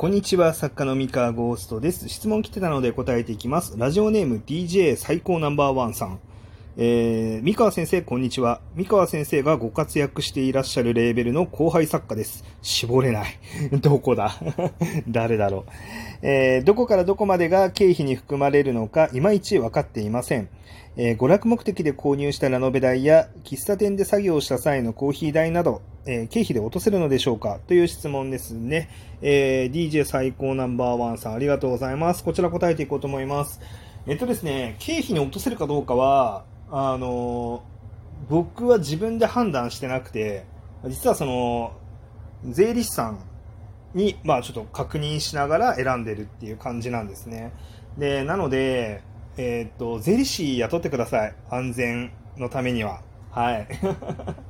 [0.00, 2.08] こんにちは、作家の三河ゴーストです。
[2.08, 3.74] 質問来てたので答えていきます。
[3.76, 6.18] ラジオネーム DJ 最高ナンバーワンさん。
[6.82, 8.62] えー、三河先生、こんにちは。
[8.74, 12.42] 三河先生がご活躍していらっしゃるレーベルの後輩作家です。
[12.62, 13.38] 絞れない。
[13.82, 14.32] どこだ？
[15.06, 15.66] 誰だろ
[16.22, 16.26] う？
[16.26, 20.48] えー、どこからどこまでが経費に含まれるのか、いまいち分かっていません。
[20.96, 27.58] えー娯楽目的で購入したラノベ代や、喫茶店で作業した際のコーヒー代など、えー経費で落とせるのでしょうか？
[27.68, 28.88] という質問ですね。
[29.20, 32.24] えー DJ 最高ナンバーワンさん、ありがとうございます。
[32.24, 33.60] こちら答えていこうと思います。
[34.06, 37.64] えっとですね、経費に落とせるかどうかは、あの
[38.28, 40.44] 僕は自分で判断してなくて、
[40.86, 41.72] 実はその、
[42.44, 43.18] 税理士さん
[43.94, 47.52] に、まあちょっと確認しながら選んでるっていう感じなんですね。
[47.98, 49.02] で、なので、
[49.36, 51.34] えーっと、税理士雇ってください。
[51.50, 53.02] 安全のためには。
[53.30, 53.68] はい。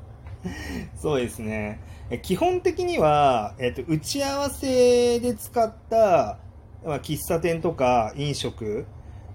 [0.97, 1.81] そうですね。
[2.23, 6.39] 基本的には、えっと、打ち合わせで使った、
[6.85, 8.87] まあ、喫茶店とか飲食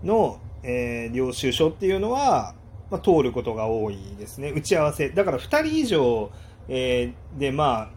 [0.04, 2.54] の、えー領収書っていうのは、
[2.92, 4.52] まあ、通ることが多いですね。
[4.52, 5.10] 打ち合わせ。
[5.10, 6.32] だから2人以上、
[6.68, 7.90] えーで、まあ、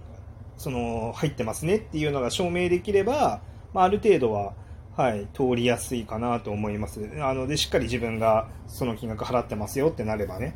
[0.57, 3.41] その、入ってますねっていうのが証明できれば、
[3.73, 4.55] まあ、ある程度は、
[4.97, 7.09] はい、通りやすいかなと思います。
[7.21, 10.55] あの、で、しっかり自分がその金額払ってますよってなればね。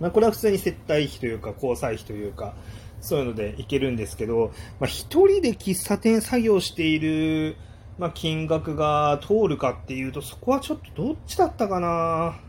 [0.00, 2.54] まあ、これは普通に接待費というか、交際費というか、
[3.00, 7.56] そういうのでいけるんですけど、まあ、一人で喫茶店作業している、
[7.98, 12.40] まあ、金額が通るかっていうと、そこはちょっとどっちだったかな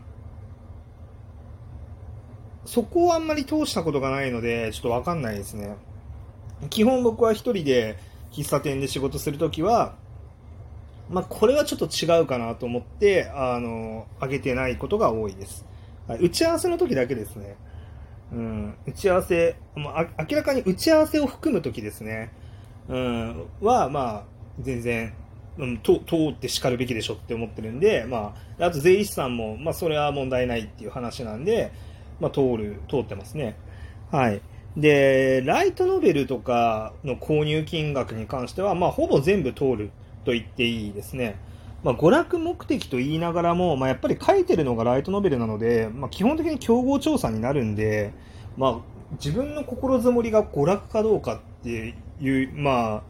[2.64, 5.76] そこはあんまり通したことがないので、ちょっとわかんないですね。
[6.68, 7.98] 基本僕は一人で
[8.32, 9.94] 喫茶店で仕事するときは、
[11.08, 15.66] まあ、これはちょっと違うかなと思って、あの、上げてないことが多いです。
[16.08, 17.56] 打ち合わせの時だけですね。
[18.32, 22.30] うん、打ち合わせ、まあ、明らかに打ち合わせを含む時ですね。
[22.88, 24.24] うん、は、まあ、
[24.60, 25.12] 全然、
[25.58, 31.72] うん、と通ってしかるべきでしょって思ってるんで、まあ、あと税理士さんも、まあ、それは問題ないっていう話なんで、
[32.20, 33.56] まあ、通る、通ってますね。
[34.10, 34.40] はい。
[34.76, 39.90] で、ライトノベルとかの購入金額に関しては、まあ、ほぼ全部通る
[40.24, 41.36] と言っていいですね。
[41.82, 48.12] まあ、娯楽目的と言いながらも、まあ、やっぱり書いてるのがライトノベルなので、まあ、基本的に競合調査になるんで、
[48.56, 48.76] まあ、
[49.12, 53.02] 自分の心づもりが娯楽かどうかっていう、まあ、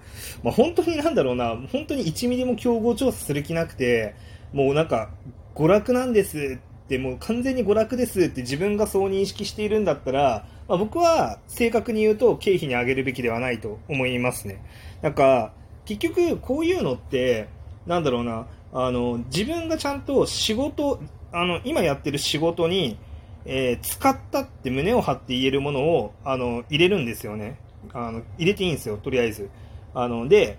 [0.42, 4.14] まあ、本当になんだろうな、本当に1ミリも競合調査する気なくて、
[4.52, 5.10] もうなんか、
[5.54, 6.58] 娯楽なんです
[6.90, 14.60] って、もう完全に娯楽ですって自分がそう認識しているんだったら、まあ、僕は正確に言うと経費に上げるべきではないと思いますね。
[15.00, 15.52] なんか、
[15.84, 17.48] 結局こういうのって、
[17.86, 21.00] なんだろうな、あの、自分がちゃんと仕事、
[21.32, 22.98] あの、今やってる仕事に、
[23.46, 27.58] えー使ったって胸を張って言えるものを、あの、入れるんですよね。
[27.92, 29.48] あの、入れていいんですよ、とりあえず。
[29.94, 30.58] あの、で、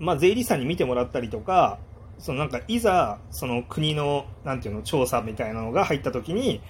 [0.00, 1.78] まあ、税理士さんに見てもらったりとか、
[2.20, 6.60] そのなんか、いざ、その国の、なんていうの、調査みたいなのが入った時に、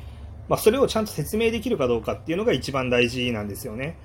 [0.49, 3.97] まあ、それをちゃんと説明できるかどうかっていうのが一番大事なんですよね。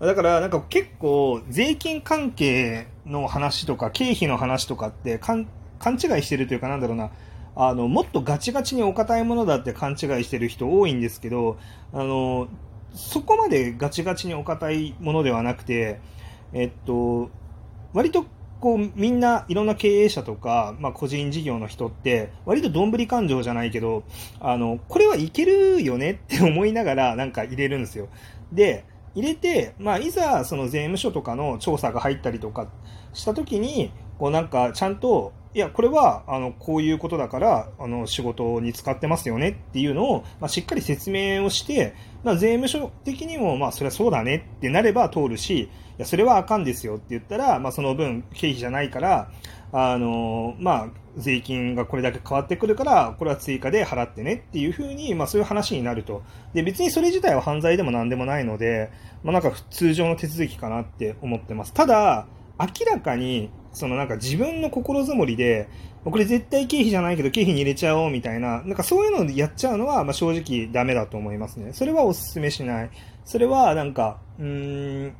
[0.00, 5.46] だから、なんか結構、税金関係の話とか、経費の話とかって、かん
[5.78, 7.10] 勘違いしてるというか、なんだろうな、
[7.56, 11.56] あの、もっとガチガチにお堅いものだって勘違いしてる人多いんですけど、
[11.92, 12.48] あの、
[12.94, 16.00] そこまでガチガチにお堅いものではなくて、
[16.52, 17.30] えっと、
[17.92, 18.26] 割と
[18.62, 24.04] こうみんないろんな経営者とか、まあ、個人事業の人って割とどんぶり勘定じゃないけど
[24.38, 28.08] あのこれはいけるよねって思いながらなんか入れるんですよ。
[28.52, 28.84] で
[29.16, 32.68] 入れて、まあ、いざその税務署とかの調査が入ったりとか
[33.12, 45.68] した時にこうなんかちゃんといやこれはあのこういうことだからあの仕事に使ってますよねっていうのを、まあ、しっかり説明をして、まあ、税務署的にも、まあ、それはそうだねってなれば通るし
[46.02, 49.30] やそれはあかんですよって言ったら、まあ、その分経費じゃないから
[49.72, 56.22] あの、まあ、税金がこれだけ変わってくるからこれは追加で払ってねっていうふうに、まあ、そういう話になると。
[56.54, 58.90] で別にそれ自体は犯罪でも何でもないので、
[59.22, 61.72] まあ、なんか通常の手続きかなって思ってます。
[61.72, 62.26] ただ
[62.58, 65.68] 明らかにそのなんか自分の心づもりで
[66.04, 71.72] これ絶対経費じゃないけど経費に入れちゃおうみたいななんかそういうのでやっちゃうのは、まあ、正直ダメだと思いますね。
[71.72, 72.90] それはお勧めしない。
[73.24, 75.14] それはなんかうん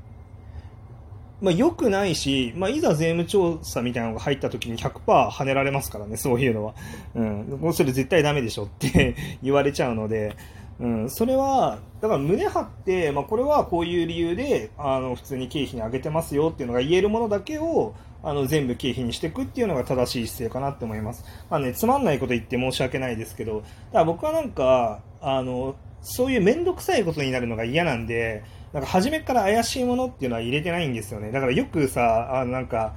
[1.43, 6.75] まあ、良くないし、まあ、いざ税務調査みたいなのが入った時に100%跳ねられますからね、そういうのは。
[7.17, 7.59] うん。
[7.61, 10.37] もうそれ絶対ダメでしょって 言われちゃうので、
[10.79, 11.11] うん。
[11.11, 21.25] それは、だから胸張って、まあ、これはこういう理由で、あの、普通に経費に上げてますよっていうのが言えるものだけを、あの、全部経費にしていくっていうのが正しい姿勢かなって思います。
[21.50, 23.69] まあね、つまんないこと言って申し訳ないですけど、だか
[23.99, 31.31] ら僕はなんか、あの、そういうめんどくさいことになるのが嫌なんで、なんか初めから怪しいものっていうのは入れてないんですよね。
[31.31, 32.95] だからよくさ、あなんか、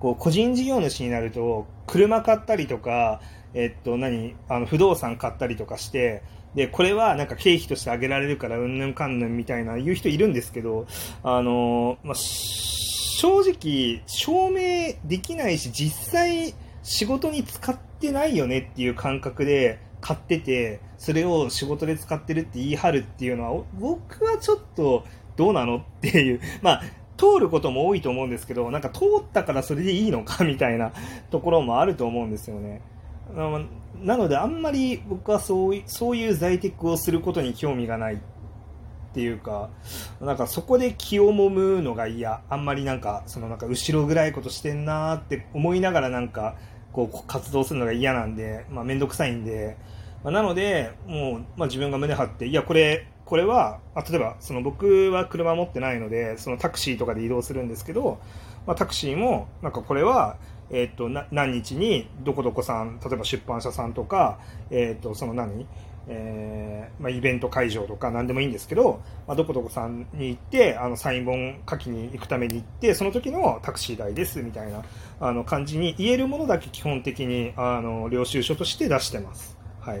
[0.00, 3.20] こう個人事業主になると車買ったりとか、
[3.54, 6.22] えっと何あの不動産買ったりとかして
[6.54, 10.86] でこれはなんか経費としてあげられるからうんぬんかんぬんみたいな言う人いるんですけど
[11.22, 25.04] あの、まあ、正直証明できないし実際仕事に使ってないよねっていう感覚で買っててそれを仕事で使ってるって言い張るっていうのは僕はちょっと
[25.36, 26.82] どうなのっていう まあ
[27.16, 30.92] 通ることも多いと思うんですけどなんか通ったからそれでいいのかみたいな
[31.30, 32.80] ところもあると思うんですよね。
[34.02, 38.18] なのであんまり僕はそうそういう在宅をすることに興味がないっ
[39.12, 39.70] ていうか
[40.20, 42.42] なんかそこで気をもむのが嫌。
[42.48, 46.54] あんまりなんかそのなんか後ろぐらいことしてんなーって思いながらなんか
[47.06, 49.76] こう活動するのが嫌なんで、まあ、めんどくさいんで、
[50.24, 58.18] まあ、なのでもう、まあ、自分が胸張っていやこれこれはあ例えばその僕は車持ってないのでそのタクシーとかで移動するんですけど、
[58.66, 60.36] まあ、タクシーもなんかこれは
[60.70, 64.38] えーと、何日にどこどこさん例えば出版社さんとか、
[64.70, 65.66] えーと、その何、
[66.08, 74.82] えーまあ、イベント会場とか何でもいいんですけど、まあ、どこどこさんに行ってあのサイン本書きに行くために行ってその時のタクシー代ですみたいな
[75.20, 79.58] あの感じに言えるものだけ基本的にあの領収書として出してます。
[79.80, 79.98] はい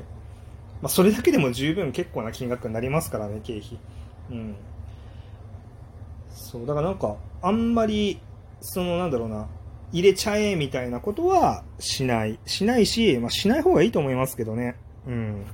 [0.80, 3.78] まあ、それだけでも十分結構な金額になりますからね経費。
[4.30, 4.56] うん
[6.30, 8.20] そうだからなんかあんまり
[8.60, 9.48] そのなんだろうな
[9.92, 12.38] 入れちゃえみたいなことはしない。
[12.46, 14.76] しないし、まあ、しない方がいいと思いますけどね。
[15.06, 15.46] うん。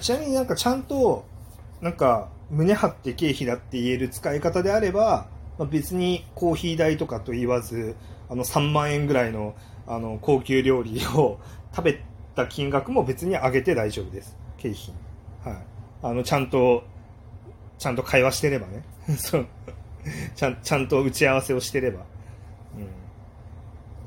[0.00, 1.24] ちなみになんかちゃんと、
[1.80, 5.28] なんか胸張って経費だって言える使い方であれば、
[5.58, 7.96] まあ、別にコーヒー代とかと言わず、
[8.28, 9.54] あの3万円ぐらいの
[9.86, 11.38] あの高級料理を
[11.74, 12.00] 食べ
[12.34, 14.36] た金額も別に上げて大丈夫です。
[14.58, 15.54] 経費。
[15.54, 15.62] はい。
[16.02, 16.84] あの、ちゃんと
[17.78, 18.82] ちゃんと会話してればね
[19.16, 19.46] そう
[20.34, 22.00] ちゃんちゃんと打ち合わせをしてれば、
[22.76, 22.86] うん、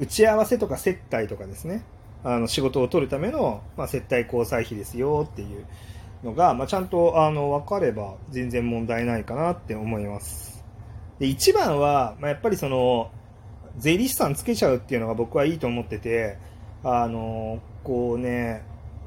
[0.01, 1.85] 打ち合わせとか接待とかですね
[2.23, 5.65] あの仕事を取るための、まあ、接待交際費ですよっていう
[6.23, 10.65] のが、まあ、ちゃんとあの分かれば全然問題ないかなって思います
[11.19, 13.11] で一番は、まあ、やっぱりその
[13.77, 16.37] 税理士さんつけちゃうっていうのが僕はいいと思ってて
[16.83, 18.63] あのこうね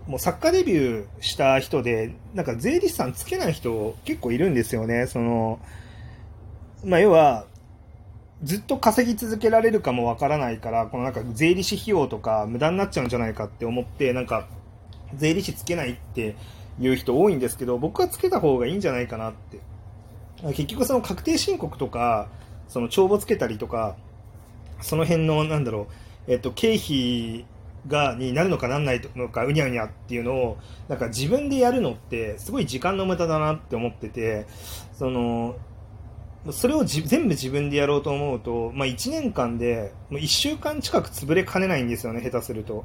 [0.06, 5.06] もう作家デビューした人で、なんか税理士さんつけない人結構いるんですよね。
[5.06, 5.58] その、
[6.84, 7.46] まあ、要は、
[8.44, 14.46] ずっと稼ぎ続けられるかもわからないから、このなんか税理士費用とか無駄になっちゃうんじゃないかって思って、なんか、
[15.16, 16.36] 税理士つけないって
[16.78, 19.60] いう人多いんですけど、僕はつけた方がいいんじゃないかなって。
[20.48, 22.28] 結局その確定申告とか、
[22.68, 23.96] その帳簿つけたりとか、
[24.80, 25.86] その辺の、なんだろ
[26.28, 27.46] う、えっと、経費
[27.86, 30.58] がになるのかなんないのかうにゃうにゃっていうのを
[30.88, 34.46] なんか自分でやるのってすごい時間の無駄だなって思ってて
[34.94, 35.56] その
[36.52, 42.84] それを全部自分でやろうと思うと、まあ、1年間でもう1週間近く潰れかねないんですよね下手すると。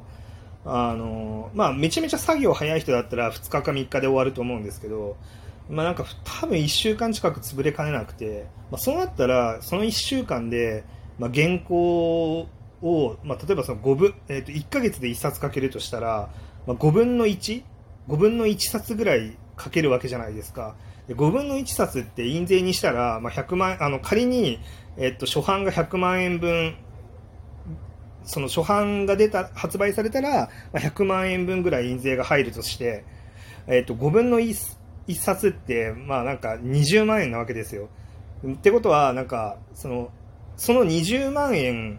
[0.64, 5.16] あのまあ、めちゃめちゃ作業早い人だったら2日か3日で終わると思うんですけど、
[5.70, 10.84] まあ、なんか多分1週間近く潰れかねなくて、まあ、そうなったらその1週間で、
[11.18, 12.46] まあ、原稿
[12.82, 16.28] を、まあ、例えばその5分、えー、と1ヶ月で1冊書けるとしたら、
[16.66, 20.74] まあ、5分の 1?5 分の1冊ぐらい書けるわけじゃないですか。
[21.08, 24.60] で5分の1冊って印税にしたら、まあ、100万、あの、仮に、
[24.96, 26.76] えっ、と、初版が100万円分、
[28.24, 33.04] その初版が出た、発売されたら、まあ、100万円分ぐらい印税が入るとして、
[33.66, 37.88] えっ、と、5分の 1, 1冊って、まあなんか20万円なわけですよ。
[38.46, 40.10] ってことは、なんか、その、
[40.56, 41.98] その20万円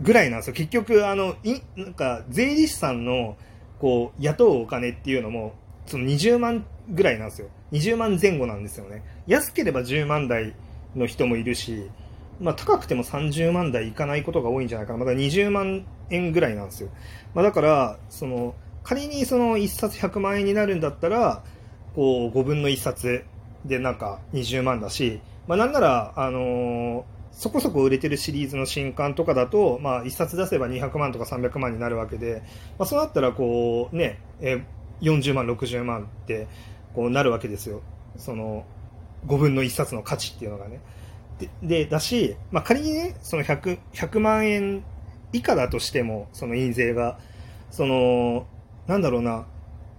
[0.00, 0.54] ぐらいなんですよ。
[0.54, 3.36] 結局、あの、い、なんか、税理士さんの、
[3.78, 5.54] こう、雇うお金っていうのも、
[5.86, 7.48] その20万ぐらいなんですよ。
[7.72, 9.02] 20万前後なんですよね。
[9.26, 10.54] 安ければ10万台
[10.94, 11.90] の人もいるし、
[12.40, 14.98] まあ、高くても30万台いかないことが多いんじゃないかな。
[14.98, 16.88] まだ20万円ぐらいなんですよ。
[17.34, 21.42] まあ、だから、その、仮にその1冊100万円になるんだったら、
[21.94, 23.24] こう、5分の1冊
[23.64, 32.42] でなんか20万だし、まあ、なんなら、あのーそこそこ売れてるシリーズの新刊とかだと、まあ、1冊出せば200万とか300万になるわけで、
[32.78, 34.64] まあ、そうなったらこう、ね、え
[35.00, 36.46] 40万、60万って
[36.94, 37.82] こうなるわけですよ。
[38.16, 38.64] その
[39.26, 40.80] 5分の1冊の価値っていうのがね。
[41.38, 44.84] で、でだし、まあ、仮にね、その 100, 100万円
[45.32, 47.18] 以下だとしても、その印税が、
[47.70, 48.46] その、
[48.86, 49.46] なんだろうな、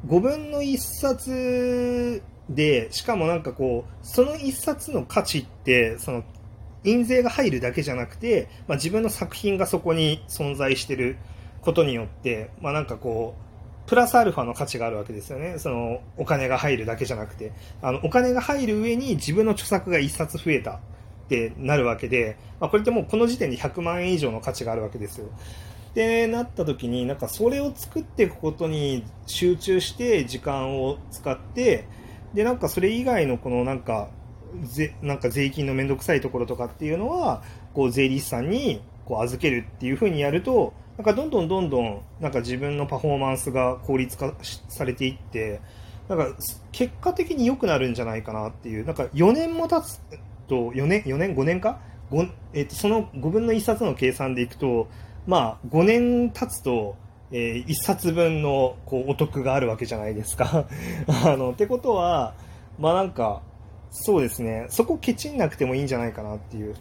[0.07, 6.23] 5分の1冊で、しかもなんかこう、その1冊の価値って、その
[6.83, 11.17] 印税が入るだけじゃなくて、まあ、自分の作品がそこに存在してる
[11.61, 13.44] ことによって、まあ、なんかこう
[13.87, 15.59] プラスアルファの価値があるわけですよね。
[15.59, 17.51] その、お金が入るだけじゃなくて。
[17.81, 20.79] あの、お金が入る上に自分の著作が1冊増えたっ
[21.29, 25.27] てなるわけで、まあ、これってもうこの時点で100万円以上の価値があるわけですよ。
[25.91, 31.87] ってなった時に、なんかそれを作っていくことに集中して時間を使って、
[32.33, 34.09] で、なんかそれ以外のこのなんか、
[34.63, 44.33] ぜなんか税金のめんどくさいところとかっていうのは、こう税理士さんにこう預けるっていう風にやると、なんかどんどんどんどんなんか自分のパフォーマンスが効率化
[44.69, 45.59] されていって、
[46.07, 46.27] なんか
[46.71, 49.99] 結果的に良くなるんじゃないかなっていう、なんか4年も経つ
[50.47, 51.79] と、4年、4年、5年か
[52.11, 54.87] ？5えー、とその5分の1冊の計算でいくと、
[55.25, 56.95] まあ、5年経つと、
[57.31, 60.65] えー、1冊分のこうお得があるわけじゃないですか。
[61.25, 62.35] あのってことは、
[62.79, 63.41] まあなんか、
[63.91, 66.75] そうですね、そこケチんなくてもいいんじゃないかなっていう。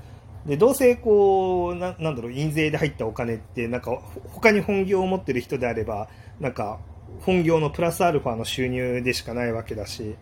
[0.47, 3.93] でどうせこうな、なんだろう、印税で入ったお金って、なんか
[4.33, 6.09] 他に本業を持ってる人であれば、
[6.41, 6.79] なんか
[7.23, 10.17] 本業のプラスアルファの収入でしかないわけだし、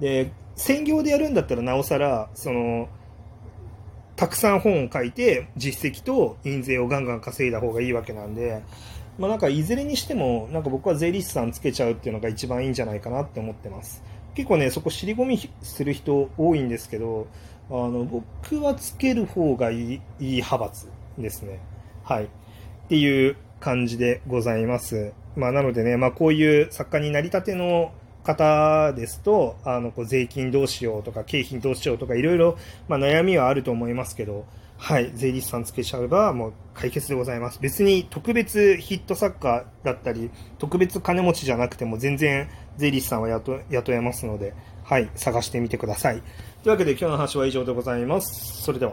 [0.00, 2.88] で専業でやるんだったらなおさら、その
[4.16, 8.62] たくさん本を書いて実績と印税をガンガン稼いだ方がいいわけなんで、
[9.18, 14.02] まあ、なんかいずれにしてもなんか僕は税理士さんつけちゃうっていうのが一番いいんじゃないかなって思ってます。
[14.34, 17.26] 結構ねそこ尻込みする人多いんですけど
[17.70, 20.00] あの僕はつける方がいいいい
[20.36, 21.60] 派閥ですね。
[22.02, 22.24] はい。
[22.24, 22.28] っ
[22.88, 25.12] ていう感じでございます。
[25.36, 27.92] まあ、なのでね、まあ、こういう作家になりたての
[28.24, 32.58] 方ですと、あの、こう税金どうしようとか、景品どうしようとか、いろいろ、
[32.88, 34.46] まあ、悩みはあると思いますけど、
[34.78, 37.58] はい、税理士さんつけちゃえば、もう解決でございます。
[37.60, 46.22] 別に特別ヒット作家だったり、特別金持ちじゃなくても全然税理士さんは雇雇えますので、はい、探してみてください。
[46.62, 48.62] というわけで今日の話は以上でございます。
[48.64, 48.92] それでは。